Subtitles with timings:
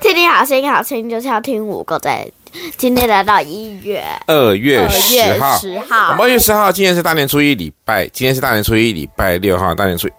[0.00, 2.30] 听听好声音，好声音就是要听五个在。
[2.76, 10.12] 今天来到一月二月十号，十号，二月十号，今天是大年初一，礼拜，今天是大年初一，礼拜六哈，大年初一，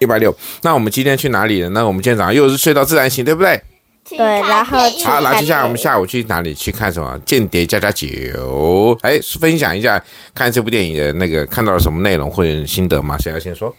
[0.00, 0.36] 礼拜六。
[0.62, 1.68] 那我们今天去哪里呢？
[1.68, 3.62] 那我们今天早上又是睡到自然醒，对不对？
[4.08, 7.18] 对，然后好，来，接下来我们下午去哪里去看什么？
[7.20, 10.02] 间谍加加酒，哎，分享一下
[10.34, 13.16] 看这部电影的那个看到了什么内容或者心得吗？
[13.18, 13.74] 谁要先说？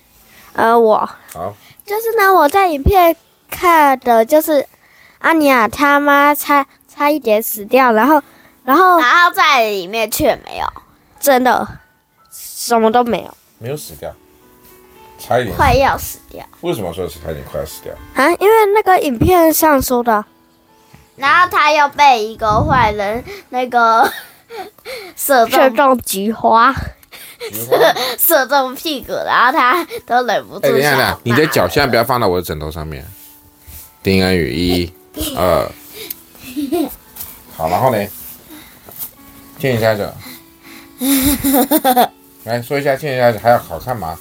[0.53, 0.97] 呃，我
[1.33, 1.55] 好，
[1.85, 3.15] 就是呢，我在影片
[3.49, 4.65] 看的就是
[5.19, 6.65] 阿尼亚他妈差。
[6.95, 8.21] 差一点死掉，然后，
[8.63, 10.73] 然后，然后在里面却没有，
[11.19, 11.67] 真的
[12.31, 14.15] 什么都没有，没有死掉，
[15.25, 16.45] 差一点快要死掉。
[16.61, 17.93] 为什么说是差一点快要死掉？
[18.15, 20.25] 啊，因为那个影片上说的，
[21.15, 24.11] 然后他又被一个坏人那个
[25.15, 26.73] 射中，射中菊花，
[27.51, 30.67] 射射中屁股，然后他都忍不住。
[30.67, 33.05] 哎，等一下，你的脚现在不要放到我的枕头上面。
[34.01, 34.93] 丁恩宇，一、
[35.37, 35.71] 二。
[37.55, 38.05] 好，然后呢？
[39.59, 40.13] 见一下子，
[42.43, 44.19] 来说一下见一下子还要好看吗？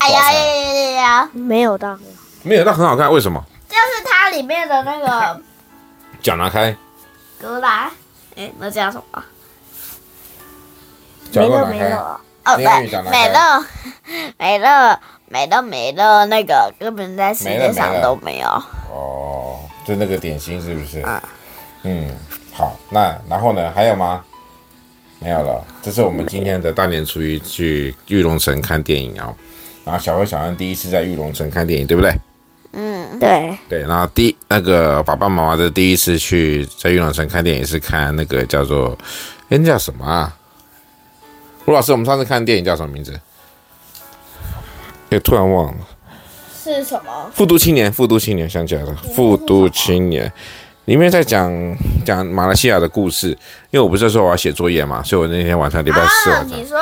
[0.00, 1.30] 哎呀呀呀呀！
[1.32, 1.98] 没有到，
[2.42, 3.44] 没有到很好看，为什么？
[3.68, 5.40] 就是它里面的那个
[6.22, 6.74] 脚拿开，
[7.38, 7.90] 哥啦，
[8.34, 9.22] 哎，那叫什么？
[11.32, 13.66] 没了没了哦，对，没了
[14.38, 18.48] 没了 没了没了，那个根本在世界上都没有
[18.90, 19.60] 哦。
[19.84, 21.00] 就那个点心是不是？
[21.00, 21.22] 啊、
[21.82, 22.10] 嗯，
[22.52, 23.70] 好，那然后呢？
[23.74, 24.24] 还有吗？
[25.18, 25.62] 没有了。
[25.82, 29.36] 这是我们今天的大年初一去玉龙城看电影啊、哦。
[29.90, 32.14] 然后小辉、小安第一次在玉龙城看电影，对不对？
[32.74, 33.58] 嗯，对。
[33.68, 38.96] 对，然后第那个爸爸妈妈的第一次去在玉龙城看电影是看那个叫做，
[39.48, 40.32] 哎，那叫什么啊？
[41.64, 43.18] 吴老师，我们上次看电影叫什么名字？
[45.10, 45.78] 哎，突然忘了。
[46.62, 47.28] 是什么？
[47.34, 50.32] 复读青年，复读青年，想起来了，复读青年，
[50.84, 51.50] 里面在讲
[52.04, 53.30] 讲马来西亚的故事。
[53.72, 56.56] 因为我不是说我要写作业嘛，所以我那天晚上礼拜四晚上。
[56.56, 56.78] 你说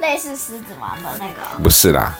[0.00, 1.62] 类似狮子王的那个？
[1.62, 2.18] 不是啦，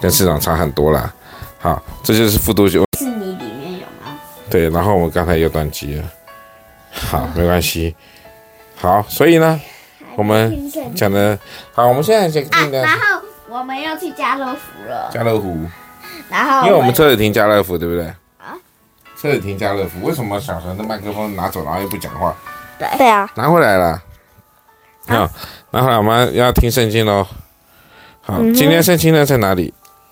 [0.00, 1.12] 跟市场差很多啦。
[1.58, 2.78] 好，这就是复读机。
[2.98, 4.18] 是你里面有吗？
[4.48, 6.04] 对，然后我们刚才又断机了。
[6.90, 7.94] 好，没关系。
[8.76, 9.60] 好，所以呢，
[10.16, 11.38] 我们讲的，
[11.74, 12.80] 好，我们现在讲的。
[12.80, 15.10] 然后我们要去家乐福了。
[15.12, 15.54] 家乐福。
[16.30, 18.06] 然后，因为我们车子停家乐福，对不对？
[18.38, 18.56] 啊，
[19.20, 22.34] 车子停家乐福，为什么小陈的麦克风拿走，然后又不讲话？
[22.78, 24.02] 对对啊，拿回来了。
[25.06, 25.28] 好，
[25.72, 27.26] 拿回来，我们要听圣经喽。
[28.22, 29.74] 好，今天圣经呢在哪里？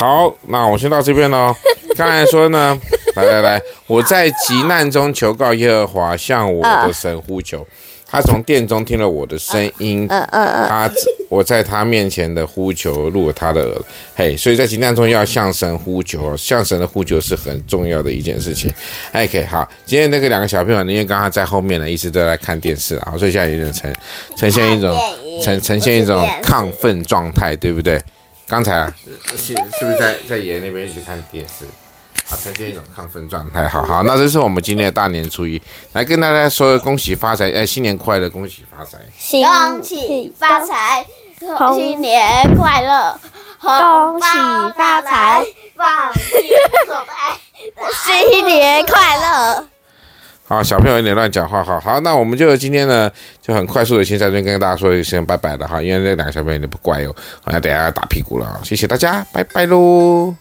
[0.00, 1.54] 好，那我先到这边喽。
[1.94, 2.74] 刚才说呢，
[3.16, 7.66] 来来来，我在急难中求告耶和华，向我的神呼求。
[8.06, 10.90] 他从殿中听了我的声音，他
[11.28, 13.82] 我在他面前的呼求入了他的耳。
[14.16, 18.72] 嘿，所以在急难中要向神呼求，向神的呼求是很重要的一件事情。
[19.12, 23.94] OK，好，今天那个两个小朋友，因为刚刚在后面呢，一直都在看电视啊，所以现在有点呈
[24.34, 24.98] 呈现一种
[25.44, 28.00] 呈呈现一种亢奋状态，对不对？
[28.50, 28.92] 刚才啊，
[29.36, 31.64] 是是不是在在爷爷那边一直看电视？
[32.28, 33.68] 啊，呈现一种亢奋状态。
[33.68, 35.62] 好好，那这是我们今天的大年初一，
[35.92, 41.06] 来跟大家说恭喜发财，哎，新年快乐，恭喜发财，恭喜发财，
[41.76, 43.16] 新年快乐，
[43.60, 44.26] 恭喜
[44.76, 46.32] 发财，放心
[46.88, 47.38] 走开，
[48.28, 49.69] 新年快乐。
[50.50, 53.08] 啊，小朋友有点乱讲话，好好，那我们就今天呢，
[53.40, 57.14] 就很快速的先在这边跟大家说一声拜拜了哈，因为那两个小朋友有点不乖哦，
[57.44, 60.34] 好像等下要打屁股了，谢谢大家，拜拜喽。